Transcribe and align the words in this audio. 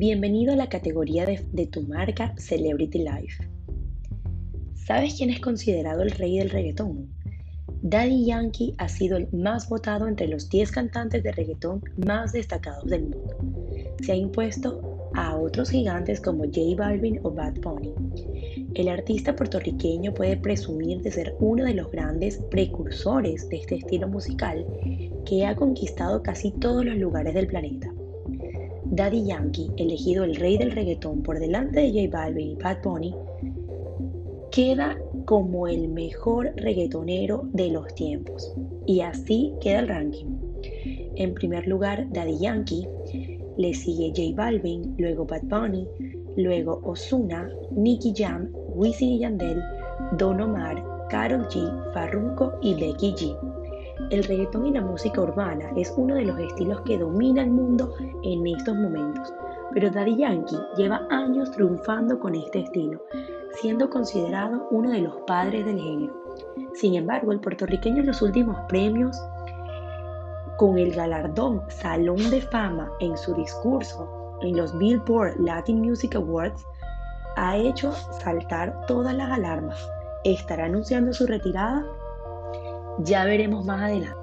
Bienvenido 0.00 0.54
a 0.54 0.56
la 0.56 0.70
categoría 0.70 1.26
de, 1.26 1.66
tu 1.66 1.82
marca 1.82 2.34
Celebrity 2.38 3.00
Life. 3.00 3.46
¿Sabes 4.72 5.16
quién 5.18 5.28
es 5.28 5.40
considerado 5.40 6.00
el 6.00 6.12
rey 6.12 6.38
del 6.38 6.48
reggaetón? 6.48 7.10
Daddy 7.82 8.24
Yankee 8.24 8.74
ha 8.78 8.88
sido 8.88 9.18
el 9.18 9.28
más 9.30 9.68
votado 9.68 10.08
entre 10.08 10.26
los 10.26 10.48
10 10.48 10.70
cantantes 10.70 11.22
de 11.22 11.32
reggaetón 11.32 11.82
más 12.06 12.32
destacados 12.32 12.86
del 12.86 13.02
mundo. 13.02 13.36
Se 14.00 14.12
ha 14.12 14.14
impuesto 14.14 15.10
a 15.12 15.36
otros 15.36 15.68
gigantes 15.68 16.18
como 16.18 16.44
J 16.44 16.60
Balvin 16.78 17.20
o 17.22 17.30
Bad 17.30 17.60
Bunny. 17.60 17.92
El 18.72 18.88
artista 18.88 19.36
puertorriqueño 19.36 20.14
puede 20.14 20.38
presumir 20.38 21.02
de 21.02 21.12
ser 21.12 21.36
uno 21.40 21.64
de 21.64 21.74
los 21.74 21.90
grandes 21.90 22.38
precursores 22.50 23.50
de 23.50 23.58
este 23.58 23.74
estilo 23.74 24.08
musical 24.08 24.64
que 25.26 25.44
ha 25.44 25.54
conquistado 25.54 26.22
casi 26.22 26.52
todos 26.52 26.86
los 26.86 26.96
lugares 26.96 27.34
del 27.34 27.48
planeta. 27.48 27.92
Daddy 28.92 29.24
Yankee, 29.24 29.70
elegido 29.76 30.24
el 30.24 30.34
rey 30.34 30.58
del 30.58 30.72
reggaetón 30.72 31.22
por 31.22 31.38
delante 31.38 31.80
de 31.80 32.08
J 32.08 32.18
Balvin 32.18 32.50
y 32.50 32.54
Bad 32.56 32.82
Bunny, 32.82 33.14
queda 34.50 34.98
como 35.26 35.68
el 35.68 35.88
mejor 35.88 36.52
reggaetonero 36.56 37.42
de 37.52 37.70
los 37.70 37.94
tiempos. 37.94 38.52
Y 38.86 39.00
así 39.00 39.52
queda 39.60 39.78
el 39.78 39.88
ranking. 39.88 40.26
En 41.14 41.34
primer 41.34 41.68
lugar, 41.68 42.08
Daddy 42.10 42.38
Yankee, 42.38 42.88
le 43.56 43.74
sigue 43.74 44.08
J 44.08 44.34
Balvin, 44.34 44.96
luego 44.98 45.24
Bad 45.24 45.42
Bunny, 45.44 45.86
luego 46.36 46.80
Ozuna, 46.82 47.48
Nicky 47.70 48.12
Jam, 48.16 48.50
Wisin 48.74 49.10
y 49.10 49.18
Yandel, 49.20 49.62
Don 50.18 50.40
Omar, 50.40 51.06
Karol 51.10 51.46
G, 51.46 51.92
Farruko 51.92 52.54
y 52.60 52.74
Becky 52.74 53.12
G. 53.12 53.49
El 54.10 54.24
reggaetón 54.24 54.66
y 54.66 54.72
la 54.72 54.80
música 54.80 55.20
urbana 55.20 55.70
es 55.76 55.94
uno 55.96 56.16
de 56.16 56.24
los 56.24 56.36
estilos 56.40 56.80
que 56.80 56.98
domina 56.98 57.42
el 57.42 57.50
mundo 57.50 57.94
en 58.24 58.44
estos 58.44 58.74
momentos, 58.74 59.32
pero 59.72 59.88
Daddy 59.88 60.16
Yankee 60.16 60.58
lleva 60.76 61.06
años 61.10 61.52
triunfando 61.52 62.18
con 62.18 62.34
este 62.34 62.62
estilo, 62.62 63.00
siendo 63.60 63.88
considerado 63.88 64.66
uno 64.72 64.90
de 64.90 65.02
los 65.02 65.14
padres 65.28 65.64
del 65.64 65.78
género. 65.78 66.12
Sin 66.74 66.96
embargo, 66.96 67.30
el 67.30 67.38
puertorriqueño 67.38 68.00
en 68.00 68.06
los 68.06 68.20
últimos 68.20 68.58
premios, 68.68 69.16
con 70.56 70.76
el 70.76 70.92
galardón 70.92 71.62
Salón 71.68 72.30
de 72.30 72.40
Fama 72.40 72.90
en 72.98 73.16
su 73.16 73.32
discurso 73.34 74.38
en 74.42 74.56
los 74.56 74.76
Billboard 74.76 75.38
Latin 75.38 75.82
Music 75.82 76.16
Awards, 76.16 76.66
ha 77.36 77.56
hecho 77.56 77.92
saltar 77.92 78.86
todas 78.86 79.14
las 79.14 79.30
alarmas. 79.30 79.88
¿Estará 80.24 80.64
anunciando 80.64 81.12
su 81.12 81.28
retirada? 81.28 81.86
Ya 83.04 83.24
veremos 83.24 83.64
más 83.64 83.80
adelante. 83.82 84.19